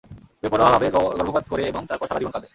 বেপরোয়াভাবে 0.43 0.87
গর্ভপাত 1.19 1.45
করে 1.49 1.63
এবং 1.67 1.81
তারপর 1.89 2.07
সারাজীবন 2.07 2.33
কাঁদে। 2.33 2.47